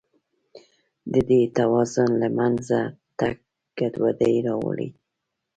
د 1.13 1.13
دې 1.29 1.41
توازن 1.57 2.09
له 2.21 2.29
منځه 2.37 2.79
تګ 3.19 3.35
ګډوډي 3.77 4.35
راولي. 4.47 4.89